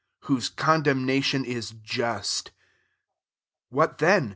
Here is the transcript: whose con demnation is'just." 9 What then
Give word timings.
whose 0.21 0.49
con 0.49 0.81
demnation 0.81 1.45
is'just." 1.45 2.49
9 2.49 2.55
What 3.69 3.97
then 3.99 4.29